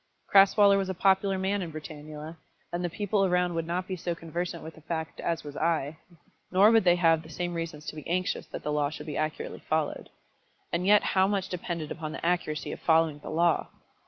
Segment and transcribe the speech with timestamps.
[0.33, 2.37] Crasweller was a popular man in Britannula,
[2.73, 5.99] and the people around would not be so conversant with the fact as was I,
[6.51, 9.15] nor would they have the same reasons to be anxious that the law should be
[9.15, 10.09] accurately followed.
[10.73, 13.67] And yet how much depended upon the accuracy of following the law!